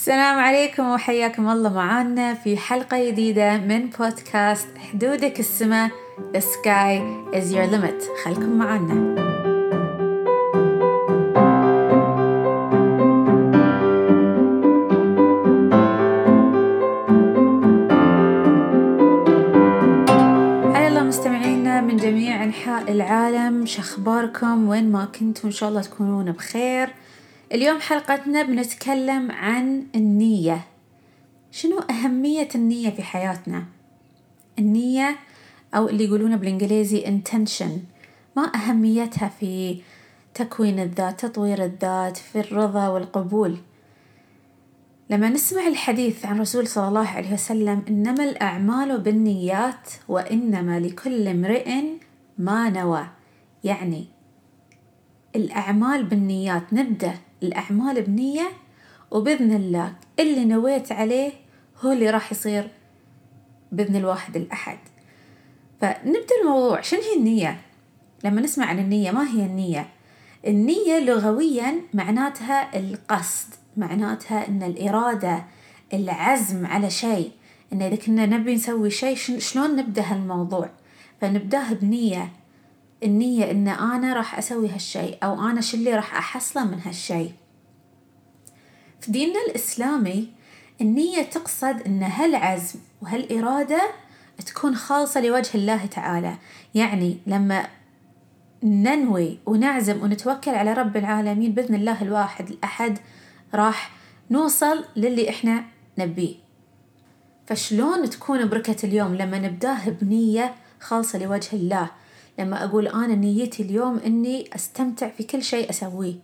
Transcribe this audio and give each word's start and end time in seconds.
السلام 0.00 0.38
عليكم 0.38 0.90
وحياكم 0.90 1.48
الله 1.48 1.72
معانا 1.72 2.34
في 2.34 2.56
حلقة 2.56 3.10
جديدة 3.10 3.56
من 3.56 3.90
بودكاست 3.90 4.68
حدودك 4.78 5.40
السماء 5.40 5.90
The 6.32 6.40
sky 6.40 7.00
is 7.32 7.52
your 7.52 7.66
limit. 7.66 8.24
خلكم 8.24 8.58
معانا. 8.58 9.20
مستمعينا 21.08 21.80
من 21.80 21.96
جميع 21.96 22.44
أنحاء 22.44 22.92
العالم 22.92 23.66
شخباركم؟ 23.66 24.68
وين 24.68 24.92
ما 24.92 25.04
كنتم 25.04 25.48
إن 25.48 25.52
شاء 25.52 25.68
الله 25.68 25.80
تكونون 25.80 26.32
بخير. 26.32 26.88
اليوم 27.52 27.80
حلقتنا 27.80 28.42
بنتكلم 28.42 29.30
عن 29.30 29.86
النية. 29.94 30.60
شنو 31.50 31.78
أهمية 31.78 32.48
النية 32.54 32.90
في 32.90 33.02
حياتنا؟ 33.02 33.64
النية 34.58 35.16
أو 35.74 35.88
اللي 35.88 36.04
يقولونه 36.04 36.36
بالإنجليزي 36.36 37.04
intention. 37.04 37.70
ما 38.36 38.52
أهميتها 38.54 39.28
في 39.28 39.80
تكوين 40.34 40.80
الذات 40.80 41.20
تطوير 41.26 41.64
الذات 41.64 42.16
في 42.16 42.40
الرضا 42.40 42.88
والقبول. 42.88 43.56
لما 45.10 45.28
نسمع 45.28 45.66
الحديث 45.66 46.26
عن 46.26 46.40
رسول 46.40 46.66
صلى 46.66 46.88
الله 46.88 47.08
عليه 47.08 47.32
وسلم 47.32 47.82
إنما 47.88 48.24
الأعمال 48.24 49.00
بالنيات 49.00 49.90
وإنما 50.08 50.80
لكل 50.80 51.28
امرئ 51.28 51.82
ما 52.38 52.70
نوى. 52.70 53.06
يعني 53.64 54.04
الأعمال 55.36 56.04
بالنيات 56.04 56.72
نبدأ 56.72 57.14
الأعمال 57.42 58.02
بنية 58.02 58.48
وبإذن 59.10 59.52
الله 59.52 59.92
اللي 60.18 60.44
نويت 60.44 60.92
عليه 60.92 61.32
هو 61.80 61.92
اللي 61.92 62.10
راح 62.10 62.32
يصير 62.32 62.68
بإذن 63.72 63.96
الواحد 63.96 64.36
الأحد. 64.36 64.78
فنبدأ 65.80 66.34
الموضوع 66.42 66.80
شنو 66.80 67.00
هي 67.00 67.16
النية؟ 67.16 67.60
لما 68.24 68.40
نسمع 68.40 68.66
عن 68.66 68.78
النية 68.78 69.10
ما 69.10 69.28
هي 69.28 69.46
النية؟ 69.46 69.88
النية 70.46 70.98
لغويا 70.98 71.80
معناتها 71.94 72.78
القصد 72.78 73.54
معناتها 73.76 74.48
إن 74.48 74.62
الإرادة 74.62 75.44
العزم 75.92 76.66
على 76.66 76.90
شيء. 76.90 77.30
إن 77.72 77.82
إذا 77.82 77.96
كنا 77.96 78.26
نبي 78.26 78.54
نسوي 78.54 78.90
شيء 78.90 79.16
شلون 79.16 79.76
نبدأ 79.76 80.02
هالموضوع؟ 80.02 80.70
فنبداه 81.20 81.72
بنية. 81.72 82.32
النية 83.02 83.50
إن 83.50 83.68
أنا 83.68 84.14
راح 84.14 84.38
أسوي 84.38 84.68
هالشيء 84.68 85.18
أو 85.22 85.48
أنا 85.48 85.60
شو 85.60 85.76
اللي 85.76 85.94
راح 85.94 86.16
أحصله 86.16 86.64
من 86.64 86.80
هالشيء. 86.84 87.32
في 89.00 89.12
ديننا 89.12 89.38
الاسلامي 89.48 90.28
النية 90.80 91.22
تقصد 91.22 91.82
إن 91.86 92.02
هالعزم 92.02 92.78
وهالإرادة 93.02 93.82
تكون 94.46 94.74
خالصة 94.76 95.20
لوجه 95.20 95.50
الله 95.54 95.86
تعالى. 95.86 96.36
يعني 96.74 97.18
لما 97.26 97.66
ننوي 98.62 99.38
ونعزم 99.46 100.02
ونتوكل 100.02 100.50
على 100.50 100.72
رب 100.72 100.96
العالمين 100.96 101.52
بإذن 101.52 101.74
الله 101.74 102.02
الواحد 102.02 102.50
الأحد 102.50 102.98
راح 103.54 103.90
نوصل 104.30 104.84
للي 104.96 105.30
إحنا 105.30 105.64
نبيه. 105.98 106.34
فشلون 107.46 108.10
تكون 108.10 108.48
بركة 108.48 108.86
اليوم 108.86 109.14
لما 109.14 109.38
نبداه 109.38 109.88
بنية 109.88 110.54
خالصة 110.80 111.18
لوجه 111.18 111.52
الله؟ 111.52 111.90
لما 112.38 112.64
أقول 112.64 112.88
أنا 112.88 113.14
نيتي 113.14 113.62
اليوم 113.62 113.98
إني 113.98 114.50
أستمتع 114.54 115.08
في 115.08 115.22
كل 115.22 115.42
شيء 115.42 115.70
أسويه. 115.70 116.14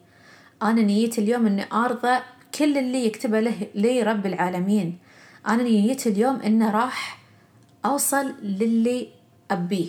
أنا 0.62 0.82
نيتي 0.82 1.20
اليوم 1.20 1.46
إني 1.46 1.64
أرضى 1.72 2.18
كل 2.58 2.78
اللي 2.78 3.06
يكتبه 3.06 3.40
له 3.40 3.66
لي 3.74 4.02
رب 4.02 4.26
العالمين. 4.26 4.98
أنا 5.48 5.62
نيتي 5.62 6.08
اليوم 6.08 6.36
إنه 6.36 6.70
راح 6.70 7.18
أوصل 7.84 8.34
للي 8.42 9.08
أبيه. 9.50 9.88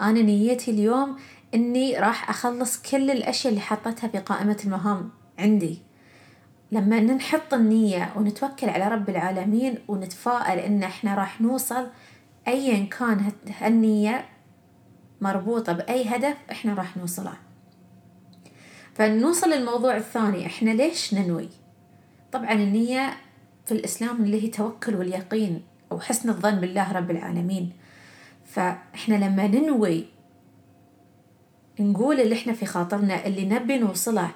أنا 0.00 0.22
نيتي 0.22 0.70
اليوم 0.70 1.16
إني 1.54 1.98
راح 1.98 2.30
أخلص 2.30 2.82
كل 2.82 3.10
الأشياء 3.10 3.52
اللي 3.52 3.64
حطيتها 3.64 4.08
في 4.08 4.18
قائمة 4.18 4.56
المهام 4.64 5.10
عندي. 5.38 5.78
لما 6.72 7.00
نحط 7.00 7.54
النية 7.54 8.12
ونتوكل 8.16 8.68
على 8.68 8.88
رب 8.88 9.10
العالمين 9.10 9.78
ونتفائل 9.88 10.58
إن 10.58 10.82
إحنا 10.82 11.14
راح 11.14 11.40
نوصل 11.40 11.86
أيا 12.48 12.84
كان 12.84 13.32
هالنية 13.60 14.28
مربوطة 15.20 15.72
بأي 15.72 16.04
هدف 16.08 16.36
إحنا 16.50 16.74
راح 16.74 16.96
نوصله. 16.96 17.34
فنوصل 18.94 19.50
للموضوع 19.50 19.96
الثاني 19.96 20.46
إحنا 20.46 20.70
ليش 20.70 21.14
ننوي؟ 21.14 21.48
طبعا 22.34 22.52
النية 22.52 23.16
في 23.66 23.72
الإسلام 23.72 24.24
اللي 24.24 24.42
هي 24.42 24.48
توكل 24.48 24.94
واليقين 24.94 25.62
أو 25.92 26.00
حسن 26.00 26.28
الظن 26.28 26.54
بالله 26.54 26.92
رب 26.92 27.10
العالمين. 27.10 27.72
فإحنا 28.44 29.14
لما 29.14 29.46
ننوي 29.46 30.04
نقول 31.80 32.20
اللي 32.20 32.34
إحنا 32.34 32.52
في 32.52 32.66
خاطرنا 32.66 33.26
اللي 33.26 33.44
نبي 33.46 33.78
نوصله 33.78 34.30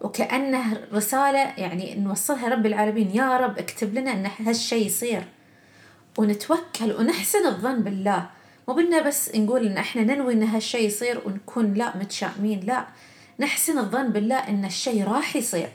وكأنه 0.00 0.80
رسالة 0.92 1.38
يعني 1.38 1.94
نوصلها 1.94 2.48
رب 2.48 2.66
العالمين 2.66 3.10
يا 3.10 3.36
رب 3.36 3.58
اكتب 3.58 3.94
لنا 3.94 4.12
إن 4.12 4.26
هالشي 4.46 4.76
يصير. 4.76 5.24
ونتوكل 6.18 6.92
ونحسن 6.98 7.46
الظن 7.46 7.82
بالله. 7.82 8.30
مو 8.68 8.74
بدنا 8.74 9.00
بس 9.02 9.36
نقول 9.36 9.66
إن 9.66 9.76
إحنا 9.78 10.02
ننوي 10.02 10.32
إن 10.32 10.42
هالشي 10.42 10.78
يصير 10.78 11.20
ونكون 11.26 11.74
لا 11.74 11.96
متشائمين 11.96 12.60
لا. 12.60 12.86
نحسن 13.40 13.78
الظن 13.78 14.08
بالله 14.08 14.48
إن 14.48 14.64
الشي 14.64 15.04
راح 15.04 15.36
يصير. 15.36 15.68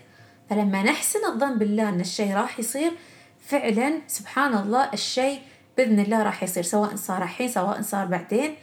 فلما 0.51 0.83
نحسن 0.83 1.25
الظن 1.25 1.57
بالله 1.57 1.89
إن 1.89 1.99
الشي 1.99 2.33
راح 2.33 2.59
يصير 2.59 2.91
فعلا 3.39 4.01
سبحان 4.07 4.53
الله 4.53 4.93
الشي 4.93 5.39
بإذن 5.77 5.99
الله 5.99 6.23
راح 6.23 6.43
يصير 6.43 6.63
سواء 6.63 6.95
صار 6.95 7.23
الحين 7.23 7.47
سواء 7.47 7.81
صار 7.81 8.05
بعدين. 8.05 8.55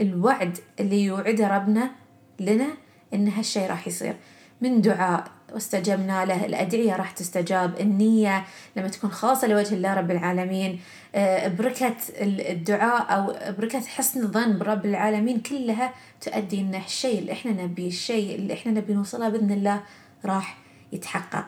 الوعد 0.00 0.58
اللي 0.80 1.04
يوعده 1.04 1.48
ربنا 1.48 1.90
لنا 2.40 2.68
إن 3.14 3.28
هالشي 3.28 3.66
راح 3.66 3.88
يصير. 3.88 4.16
من 4.60 4.80
دعاء 4.80 5.24
واستجبنا 5.54 6.24
له. 6.24 6.46
الأدعية 6.46 6.96
راح 6.96 7.10
تستجاب. 7.10 7.80
النية 7.80 8.44
لما 8.76 8.88
تكون 8.88 9.10
خاصة 9.10 9.48
لوجه 9.48 9.74
الله 9.74 9.94
رب 9.94 10.10
العالمين. 10.10 10.80
بركة 11.58 11.96
الدعاء 12.20 13.14
أو 13.16 13.52
بركة 13.58 13.80
حسن 13.80 14.22
الظن 14.22 14.58
برب 14.58 14.86
العالمين 14.86 15.40
كلها 15.40 15.94
تؤدي 16.20 16.60
إن 16.60 16.74
الشيء 16.74 17.18
اللي 17.18 17.32
إحنا 17.32 17.52
نبيه 17.52 17.88
الشيء 17.88 18.34
اللي 18.34 18.54
إحنا 18.54 18.72
نبي 18.72 18.94
نوصله 18.94 19.28
بإذن 19.28 19.50
الله 19.50 19.82
راح 20.24 20.58
يتحقق. 20.92 21.46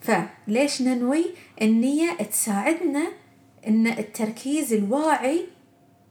فليش 0.00 0.82
ننوي؟ 0.82 1.24
النية 1.62 2.12
تساعدنا 2.12 3.06
إن 3.66 3.86
التركيز 3.86 4.72
الواعي 4.72 5.46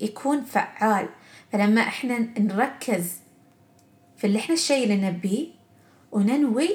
يكون 0.01 0.41
فعال. 0.41 1.09
فلما 1.51 1.81
إحنا 1.81 2.19
نركز 2.39 3.13
في 4.17 4.27
اللي 4.27 4.39
إحنا 4.39 4.55
الشيء 4.55 4.83
اللي 4.83 5.09
نبيه 5.09 5.47
وننوي 6.11 6.69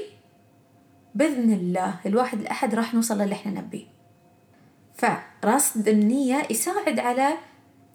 بإذن 1.14 1.52
الله 1.52 1.94
الواحد 2.06 2.40
الأحد 2.40 2.74
راح 2.74 2.94
نوصل 2.94 3.18
للي 3.18 3.32
إحنا 3.32 3.60
نبيه. 3.60 3.84
فرصد 4.94 5.88
النية 5.88 6.42
يساعد 6.50 6.98
على 6.98 7.28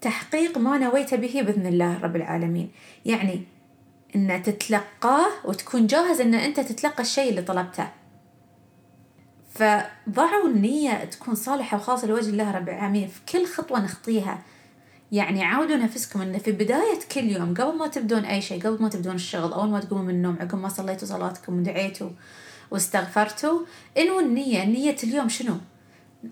تحقيق 0.00 0.58
ما 0.58 0.78
نويت 0.78 1.14
به 1.14 1.42
بإذن 1.42 1.66
الله 1.66 2.00
رب 2.00 2.16
العالمين. 2.16 2.70
يعني 3.06 3.42
إن 4.16 4.42
تتلقاه 4.42 5.26
وتكون 5.44 5.86
جاهز 5.86 6.20
إن 6.20 6.34
أنت 6.34 6.60
تتلقى 6.60 7.02
الشيء 7.02 7.30
اللي 7.30 7.42
طلبته. 7.42 7.88
فضعوا 9.54 10.48
النية 10.48 11.04
تكون 11.04 11.34
صالحة 11.34 11.76
وخاصة 11.76 12.06
لوجه 12.06 12.30
الله 12.30 12.50
رب 12.50 12.68
العالمين. 12.68 13.08
في 13.08 13.20
كل 13.32 13.46
خطوة 13.46 13.80
نخطيها 13.84 14.42
يعني 15.12 15.44
عودوا 15.44 15.76
نفسكم 15.76 16.20
إن 16.20 16.38
في 16.38 16.52
بداية 16.52 16.98
كل 17.14 17.24
يوم 17.24 17.54
قبل 17.54 17.78
ما 17.78 17.86
تبدون 17.86 18.24
أي 18.24 18.40
شيء 18.40 18.62
قبل 18.62 18.82
ما 18.82 18.88
تبدون 18.88 19.14
الشغل 19.14 19.52
أول 19.52 19.68
ما 19.68 19.80
تقوموا 19.80 20.04
من 20.04 20.10
النوم 20.10 20.36
عقب 20.40 20.58
ما 20.58 20.68
صليتوا 20.68 21.08
صلاتكم 21.08 21.58
ودعيتوا 21.58 22.10
واستغفرتوا 22.70 23.60
انووا 23.98 24.20
النية 24.20 24.64
نية 24.64 24.96
اليوم 25.04 25.28
شنو؟ 25.28 25.56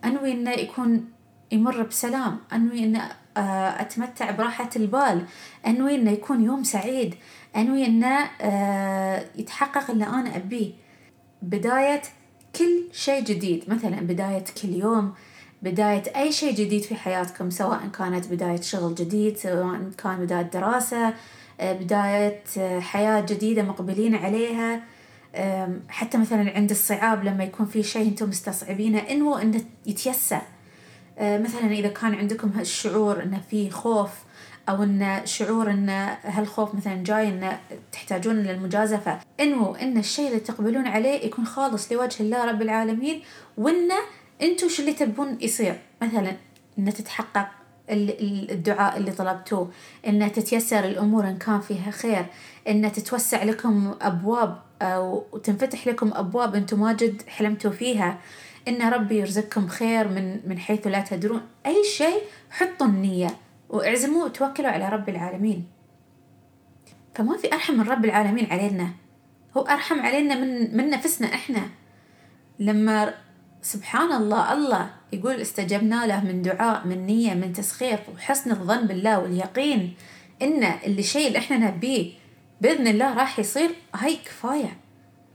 أنوي 0.04 0.32
إنه 0.32 0.50
يكون 0.50 1.04
يمر 1.52 1.82
بسلام 1.82 2.38
أنوي 2.52 2.84
إنه 2.84 3.10
أتمتع 3.80 4.30
براحة 4.30 4.70
البال 4.76 5.24
أنوي 5.66 5.94
إنه 5.94 6.10
يكون 6.10 6.44
يوم 6.44 6.64
سعيد 6.64 7.14
أنوي 7.56 7.86
إنه 7.86 8.30
يتحقق 9.36 9.90
اللي 9.90 10.06
أنا 10.06 10.36
أبيه. 10.36 10.72
بداية 11.42 12.02
كل 12.56 12.84
شيء 12.92 13.24
جديد 13.24 13.64
مثلا 13.68 14.00
بداية 14.00 14.44
كل 14.62 14.68
يوم 14.68 15.14
بداية 15.62 16.02
أي 16.16 16.32
شيء 16.32 16.54
جديد 16.54 16.82
في 16.82 16.94
حياتكم 16.94 17.50
سواء 17.50 17.80
كانت 17.98 18.26
بداية 18.26 18.60
شغل 18.60 18.94
جديد 18.94 19.36
سواء 19.36 19.80
كان 19.98 20.16
بداية 20.16 20.42
دراسة 20.42 21.14
بداية 21.60 22.42
حياة 22.80 23.20
جديدة 23.20 23.62
مقبلين 23.62 24.14
عليها 24.14 24.82
حتى 25.88 26.18
مثلا 26.18 26.52
عند 26.56 26.70
الصعاب 26.70 27.24
لما 27.24 27.44
يكون 27.44 27.66
في 27.66 27.82
شيء 27.82 28.08
أنتم 28.08 28.28
مستصعبينه 28.28 28.98
إنه 28.98 29.42
إنه 29.42 29.60
يتيسر. 29.86 30.40
مثلا 31.20 31.72
إذا 31.72 31.88
كان 31.88 32.14
عندكم 32.14 32.48
هالشعور 32.48 33.22
انه 33.22 33.40
في 33.50 33.70
خوف 33.70 34.10
أو 34.68 34.82
أن 34.82 35.20
شعور 35.24 35.70
أن 35.70 35.88
هالخوف 36.24 36.74
مثلا 36.74 37.04
جاي 37.04 37.28
أن 37.28 37.58
تحتاجون 37.92 38.36
للمجازفة 38.36 39.18
انووا 39.40 39.82
أن 39.82 39.98
الشيء 39.98 40.28
اللي 40.28 40.40
تقبلون 40.40 40.86
عليه 40.86 41.26
يكون 41.26 41.46
خالص 41.46 41.92
لوجه 41.92 42.22
الله 42.22 42.44
رب 42.44 42.62
العالمين 42.62 43.22
وأن 43.56 43.88
أنتوا 44.42 44.68
شو 44.68 44.82
اللي 44.82 44.92
تبون 44.92 45.38
يصير؟ 45.40 45.78
مثلا 46.02 46.36
أن 46.78 46.94
تتحقق 46.94 47.48
الدعاء 47.90 48.96
اللي 48.96 49.10
طلبتوه 49.10 49.70
أن 50.06 50.32
تتيسر 50.32 50.84
الأمور 50.84 51.28
إن 51.28 51.38
كان 51.38 51.60
فيها 51.60 51.90
خير 51.90 52.26
أن 52.68 52.92
تتوسع 52.92 53.42
لكم 53.42 53.94
أبواب 54.00 54.62
أو 54.82 55.20
تنفتح 55.44 55.86
لكم 55.86 56.10
أبواب 56.14 56.54
أنتم 56.54 56.80
ما 56.80 56.92
جد 56.92 57.22
حلمتوا 57.28 57.70
فيها 57.70 58.18
إن 58.68 58.82
ربي 58.82 59.18
يرزقكم 59.18 59.68
خير 59.68 60.08
من 60.08 60.48
من 60.48 60.58
حيث 60.58 60.86
لا 60.86 61.00
تدرون. 61.00 61.40
أي 61.66 61.84
شيء 61.96 62.22
حطوا 62.50 62.86
النية 62.86 63.30
واعزموا 63.68 64.24
وتوكلوا 64.24 64.70
على 64.70 64.88
رب 64.88 65.08
العالمين. 65.08 65.66
فما 67.14 67.36
في 67.36 67.52
أرحم 67.52 67.74
من 67.74 67.88
رب 67.88 68.04
العالمين 68.04 68.46
علينا. 68.52 68.90
هو 69.56 69.62
أرحم 69.62 70.00
علينا 70.00 70.34
من 70.34 70.76
من 70.76 70.90
نفسنا 70.90 71.34
إحنا. 71.34 71.62
لما 72.58 73.14
سبحان 73.62 74.12
الله 74.12 74.52
الله 74.52 74.90
يقول 75.12 75.34
استجبنا 75.40 76.06
له 76.06 76.24
من 76.24 76.42
دعاء 76.42 76.86
من 76.86 77.06
نية 77.06 77.34
من 77.34 77.52
تسخير 77.52 77.98
وحسن 78.14 78.50
الظن 78.50 78.86
بالله 78.86 79.18
واليقين. 79.18 79.94
إن 80.42 80.64
اللي 80.64 81.02
شيء 81.02 81.28
اللي 81.28 81.38
إحنا 81.38 81.56
نبيه 81.56 82.12
بإذن 82.60 82.86
الله 82.86 83.14
راح 83.14 83.38
يصير 83.38 83.70
هاي 83.94 84.16
كفاية. 84.16 84.76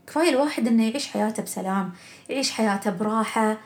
كفاية 0.06 0.28
الواحد 0.28 0.66
إنه 0.66 0.88
يعيش 0.88 1.06
حياته 1.06 1.42
بسلام 1.42 1.92
يعيش 2.28 2.50
حياته 2.50 2.90
براحة 2.90 3.58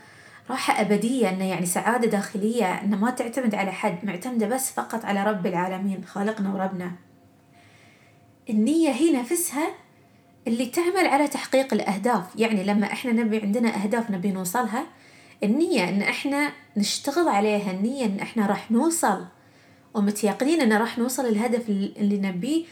راحة 0.51 0.81
أبدية 0.81 1.29
إنه 1.29 1.45
يعني 1.45 1.67
سعادة 1.67 2.09
داخلية 2.09 2.81
إنه 2.81 2.97
ما 2.97 3.11
تعتمد 3.11 3.55
على 3.55 3.73
حد 3.73 3.99
معتمدة 4.03 4.47
بس 4.47 4.73
فقط 4.73 5.05
على 5.05 5.25
رب 5.25 5.47
العالمين 5.47 6.05
خالقنا 6.05 6.55
وربنا. 6.55 6.93
النية 8.51 8.91
هي 8.91 9.13
نفسها 9.21 9.69
اللي 10.49 10.67
تعمل 10.67 11.07
على 11.07 11.29
تحقيق 11.29 11.75
الأهداف. 11.75 12.25
يعني 12.37 12.65
لما 12.65 12.87
إحنا 12.93 13.13
نبي 13.13 13.39
عندنا 13.39 13.83
أهداف 13.83 14.11
نبي 14.11 14.33
نوصلها 14.33 14.87
النية 15.45 15.89
إن 15.89 16.03
إحنا 16.03 16.53
نشتغل 16.77 17.29
عليها 17.29 17.71
النية 17.71 18.05
إن 18.05 18.21
إحنا 18.21 18.47
راح 18.47 18.71
نوصل. 18.71 19.25
ومتيقنين 19.95 20.61
إن 20.61 20.73
راح 20.73 20.99
نوصل 20.99 21.27
الهدف 21.27 21.69
اللي 21.69 22.19
نبيه 22.19 22.65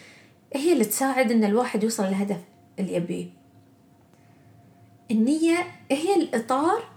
هي 0.54 0.72
اللي 0.72 0.84
تساعد 0.84 1.32
إن 1.32 1.44
الواحد 1.44 1.82
يوصل 1.82 2.04
للهدف 2.04 2.40
اللي 2.78 2.94
يبيه. 2.94 3.26
النية 5.10 5.66
هي 5.90 6.16
الإطار 6.16 6.88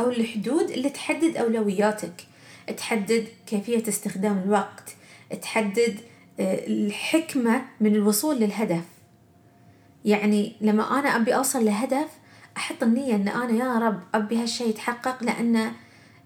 أو 0.00 0.10
الحدود 0.10 0.70
اللي 0.70 0.90
تحدد 0.90 1.36
أولوياتك. 1.36 2.26
تحدد 2.76 3.26
كيفية 3.46 3.88
استخدام 3.88 4.38
الوقت. 4.38 4.96
تحدد 5.42 5.96
آه، 6.40 6.66
الحكمة 6.66 7.62
من 7.80 7.94
الوصول 7.94 8.36
للهدف. 8.36 8.84
يعني 10.04 10.56
لما 10.60 10.98
أنا 10.98 11.16
أبي 11.16 11.34
أوصل 11.34 11.64
لهدف 11.64 12.08
أحط 12.56 12.82
النية 12.82 13.14
أن 13.14 13.28
أنا 13.28 13.52
يا 13.52 13.78
رب 13.78 14.00
أبي 14.14 14.42
هالشي 14.42 14.64
يتحقق 14.64 15.24
لأنه 15.24 15.72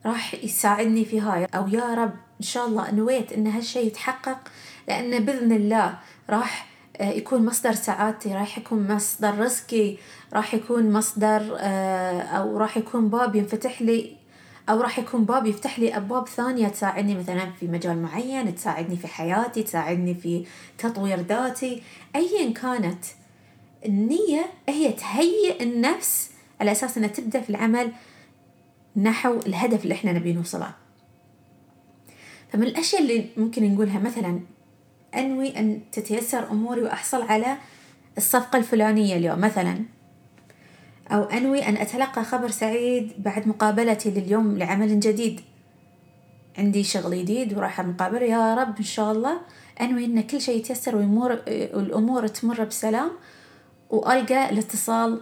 راح 0.06 0.34
يساعدني 0.34 1.04
في 1.04 1.20
هاي. 1.20 1.44
أو 1.44 1.68
يا 1.68 1.94
رب 1.94 2.12
إن 2.40 2.46
شاء 2.46 2.66
الله 2.66 2.90
نويت 2.90 3.32
أن 3.32 3.46
هالشي 3.46 3.80
يتحقق 3.80 4.38
لأنه 4.88 5.18
بإذن 5.18 5.52
الله 5.52 5.94
راح 6.30 6.66
آه، 6.96 7.10
يكون 7.10 7.44
مصدر 7.46 7.72
سعادتي 7.72 8.34
راح 8.34 8.58
يكون 8.58 8.94
مصدر 8.94 9.38
رزقي 9.38 9.96
راح 10.32 10.54
يكون 10.54 10.92
مصدر 10.92 11.56
آه، 11.58 12.20
أو 12.20 12.58
راح 12.58 12.76
يكون 12.76 13.08
باب 13.08 13.36
ينفتح 13.36 13.82
لي 13.82 14.16
أو 14.68 14.80
راح 14.80 14.98
يكون 14.98 15.24
باب 15.24 15.46
يفتح 15.46 15.78
لي 15.78 15.96
أبواب 15.96 16.28
ثانية 16.28 16.68
تساعدني 16.68 17.14
مثلا 17.14 17.50
في 17.60 17.66
مجال 17.66 18.02
معين 18.02 18.54
تساعدني 18.54 18.96
في 18.96 19.06
حياتي 19.06 19.62
تساعدني 19.62 20.14
في 20.14 20.46
تطوير 20.78 21.20
ذاتي. 21.20 21.82
أيا 22.16 22.52
كانت 22.52 23.04
النية 23.86 24.46
هي 24.68 24.92
تهيئ 24.92 25.62
النفس 25.62 26.30
على 26.60 26.72
أساس 26.72 26.98
أنها 26.98 27.08
تبدأ 27.08 27.40
في 27.40 27.50
العمل 27.50 27.92
نحو 28.96 29.38
الهدف 29.46 29.84
اللي 29.84 29.94
إحنا 29.94 30.12
نبي 30.12 30.32
نوصله. 30.32 30.70
فمن 32.52 32.62
الأشياء 32.62 33.02
اللي 33.02 33.26
ممكن 33.36 33.74
نقولها 33.74 33.98
مثلا 33.98 34.40
أنوي 35.14 35.58
أن 35.58 35.80
تتيسر 35.92 36.50
أموري 36.50 36.82
وأحصل 36.82 37.22
على 37.22 37.56
الصفقة 38.18 38.56
الفلانية 38.58 39.16
اليوم 39.16 39.40
مثلا 39.40 39.82
أو 41.10 41.22
أنوي 41.22 41.68
أن 41.68 41.76
أتلقى 41.76 42.24
خبر 42.24 42.50
سعيد 42.50 43.12
بعد 43.18 43.48
مقابلتي 43.48 44.10
لليوم 44.10 44.58
لعمل 44.58 45.00
جديد. 45.00 45.40
عندي 46.58 46.84
شغل 46.84 47.18
جديد 47.18 47.56
وراح 47.56 47.80
المقابلة 47.80 48.26
يا 48.26 48.54
رب 48.54 48.78
إن 48.78 48.84
شاء 48.84 49.12
الله 49.12 49.40
أنوي 49.80 50.04
أن 50.04 50.20
كل 50.20 50.40
شيء 50.40 50.56
يتيسر 50.56 50.96
والأمور 50.96 52.26
تمر 52.26 52.64
بسلام. 52.64 53.10
وألقى 53.90 54.50
الاتصال 54.50 55.20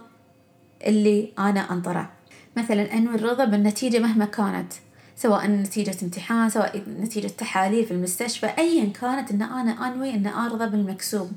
اللي 0.87 1.33
أنا 1.39 1.71
أنطره. 1.71 2.09
مثلا 2.57 2.93
أنوي 2.93 3.15
الرضا 3.15 3.45
بالنتيجة 3.45 3.99
مهما 3.99 4.25
كانت 4.25 4.73
سواء 5.15 5.47
نتيجة 5.47 5.95
امتحان 6.03 6.49
سواء 6.49 6.83
نتيجة 6.99 7.27
تحاليل 7.27 7.85
في 7.85 7.91
المستشفى 7.91 8.45
أيا 8.57 8.85
كانت 9.01 9.31
أن 9.31 9.41
أنا 9.41 9.87
أنوي 9.87 10.13
أن 10.13 10.27
أرضى 10.27 10.65
بالمكسوب 10.65 11.31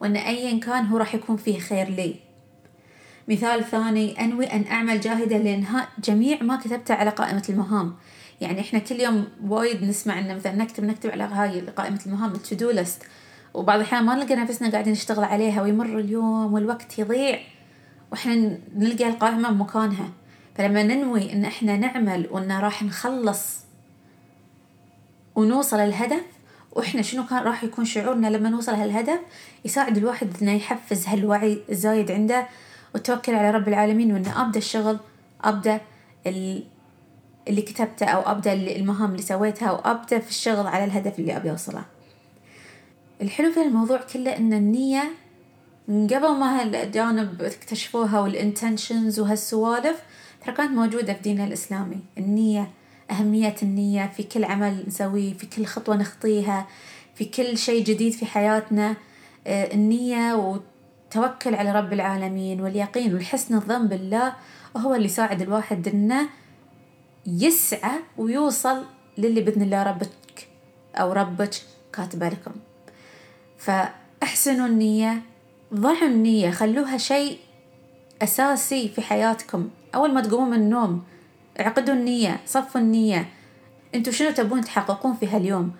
وأن 0.00 0.16
أيا 0.16 0.60
كان 0.60 0.86
هو 0.86 0.96
راح 0.96 1.14
يكون 1.14 1.36
فيه 1.36 1.58
خير 1.58 1.88
لي. 1.88 2.14
مثال 3.28 3.64
ثاني 3.64 4.20
أنوي 4.24 4.46
أن 4.46 4.64
أعمل 4.70 5.00
جاهدة 5.00 5.38
لإنهاء 5.38 5.88
جميع 6.04 6.42
ما 6.42 6.56
كتبته 6.56 6.94
على 6.94 7.10
قائمة 7.10 7.42
المهام. 7.48 7.94
يعني 8.40 8.60
إحنا 8.60 8.78
كل 8.78 9.00
يوم 9.00 9.28
وايد 9.44 9.84
نسمع 9.84 10.18
إن 10.18 10.36
مثلا 10.36 10.54
نكتب 10.54 10.84
نكتب 10.84 11.10
على 11.10 11.22
هاي 11.22 11.60
قائمة 11.60 12.00
المهام 12.06 12.32
التو 12.32 12.70
وبعض 13.54 13.78
الأحيان 13.78 14.04
ما 14.04 14.14
نلقى 14.14 14.36
نفسنا 14.36 14.70
قاعدين 14.70 14.92
نشتغل 14.92 15.24
عليها 15.24 15.62
ويمر 15.62 15.98
اليوم 15.98 16.54
والوقت 16.54 16.98
يضيع 16.98 17.38
وإحنا 18.12 18.58
نلقى 18.76 19.08
القائمة 19.08 19.50
بمكانها 19.50 20.08
فلما 20.54 20.82
ننوي 20.82 21.32
إن 21.32 21.44
إحنا 21.44 21.76
نعمل 21.76 22.28
وإن 22.30 22.52
راح 22.52 22.82
نخلص 22.82 23.60
ونوصل 25.34 25.76
الهدف 25.76 26.22
وإحنا 26.72 27.02
شنو 27.02 27.26
كان 27.26 27.42
راح 27.42 27.64
يكون 27.64 27.84
شعورنا 27.84 28.26
لما 28.26 28.48
نوصل 28.48 28.74
هالهدف؟ 28.74 29.18
يساعد 29.64 29.96
الواحد 29.96 30.28
إنه 30.42 30.52
يحفز 30.52 31.06
هالوعي 31.06 31.58
الزايد 31.70 32.10
عنده 32.10 32.46
وتوكل 32.94 33.34
على 33.34 33.50
رب 33.50 33.68
العالمين 33.68 34.12
وإنه 34.12 34.42
أبدأ 34.42 34.58
الشغل 34.58 34.98
أبدأ 35.44 35.80
اللي 36.26 37.62
كتبته 37.62 38.06
أو 38.06 38.30
أبدأ 38.32 38.52
المهام 38.52 39.10
اللي 39.10 39.22
سويتها 39.22 39.70
وأبدأ 39.70 40.18
في 40.18 40.30
الشغل 40.30 40.66
على 40.66 40.84
الهدف 40.84 41.18
اللي 41.18 41.36
أبي 41.36 41.50
أوصله. 41.50 41.84
الحلو 43.22 43.52
في 43.52 43.62
الموضوع 43.62 44.00
كله 44.12 44.36
إن 44.36 44.52
النية 44.52 45.10
من 45.88 46.06
قبل 46.06 46.28
ما 46.28 46.60
هالأجانب 46.60 47.42
اكتشفوها 47.42 48.20
والإنتنشنز 48.20 49.20
وهالسوالف 49.20 50.02
ترى 50.44 50.54
كانت 50.54 50.70
موجودة 50.70 51.14
في 51.14 51.22
ديننا 51.22 51.44
الإسلامي. 51.44 51.98
النية 52.18 52.70
أهمية 53.10 53.54
النية 53.62 54.06
في 54.16 54.22
كل 54.22 54.44
عمل 54.44 54.84
نسويه 54.86 55.34
في 55.34 55.46
كل 55.46 55.66
خطوة 55.66 55.96
نخطيها 55.96 56.66
في 57.14 57.24
كل 57.24 57.58
شيء 57.58 57.84
جديد 57.84 58.12
في 58.12 58.26
حياتنا. 58.26 58.96
آه، 59.46 59.74
النية 59.74 60.34
وتوكل 60.34 61.54
على 61.54 61.72
رب 61.72 61.92
العالمين 61.92 62.60
واليقين 62.60 63.14
والحسن 63.14 63.54
الظن 63.54 63.88
بالله 63.88 64.32
هو 64.76 64.94
اللي 64.94 65.06
يساعد 65.06 65.42
الواحد 65.42 65.88
إنه 65.88 66.28
يسعى 67.26 67.98
ويوصل 68.18 68.84
للي 69.18 69.40
بإذن 69.40 69.62
الله 69.62 69.82
ربك 69.82 70.48
أو 70.94 71.12
ربك 71.12 71.54
كاتبه 71.92 72.28
لكم. 72.28 72.52
فأحسنوا 73.60 74.66
النية 74.66 75.22
ضعوا 75.74 76.06
النية 76.06 76.50
خلوها 76.50 76.96
شيء 76.96 77.38
أساسي 78.22 78.88
في 78.88 79.02
حياتكم. 79.02 79.68
أول 79.94 80.14
ما 80.14 80.20
تقومون 80.20 80.50
من 80.50 80.56
النوم 80.56 81.02
اعقدوا 81.60 81.94
النية 81.94 82.40
صفوا 82.46 82.80
النية. 82.80 83.28
أنتوا 83.94 84.12
شنو 84.12 84.30
تبون 84.30 84.60
تحققون 84.60 85.14
في 85.14 85.26
هاليوم؟ 85.26 85.72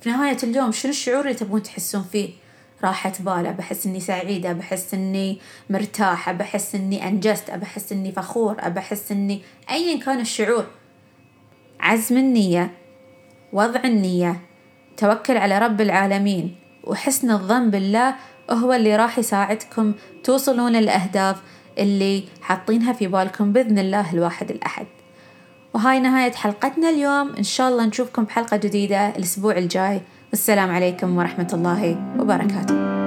في 0.00 0.10
نهاية 0.10 0.36
اليوم 0.42 0.72
شنو 0.72 0.90
الشعور 0.90 1.20
اللي 1.20 1.34
تبون 1.34 1.62
تحسون 1.62 2.02
فيه؟ 2.02 2.30
راحة 2.84 3.12
بال 3.20 3.52
بحس 3.52 3.86
إني 3.86 4.00
سعيدة 4.00 4.52
بحس 4.52 4.94
إني 4.94 5.38
مرتاحة 5.70 6.32
بحس 6.32 6.74
إني 6.74 7.08
أنجزت 7.08 7.50
بحس 7.50 7.92
إني 7.92 8.12
فخور 8.12 8.54
بحس 8.54 9.12
إني 9.12 9.42
أيا 9.70 9.98
كان 9.98 10.20
الشعور. 10.20 10.66
عزم 11.80 12.16
النية 12.16 12.70
وضع 13.52 13.80
النية 13.84 14.40
توكل 14.96 15.36
على 15.36 15.58
رب 15.58 15.80
العالمين. 15.80 16.56
وحسن 16.90 17.30
الظن 17.30 17.70
بالله 17.70 18.14
هو 18.50 18.72
اللي 18.72 18.96
راح 18.96 19.18
يساعدكم 19.18 19.92
توصلون 20.24 20.76
الأهداف 20.76 21.36
اللي 21.78 22.24
حاطينها 22.42 22.92
في 22.92 23.06
بالكم 23.06 23.52
بإذن 23.52 23.78
الله 23.78 24.12
الواحد 24.12 24.50
الأحد. 24.50 24.86
وهاي 25.74 26.00
نهاية 26.00 26.32
حلقتنا 26.32 26.90
اليوم. 26.90 27.32
إن 27.38 27.42
شاء 27.42 27.68
الله 27.68 27.86
نشوفكم 27.86 28.24
بحلقة 28.24 28.56
جديدة 28.56 29.08
الأسبوع 29.08 29.58
الجاي. 29.58 30.00
والسلام 30.30 30.70
عليكم 30.70 31.16
ورحمة 31.16 31.50
الله 31.52 31.96
وبركاته. 32.18 32.99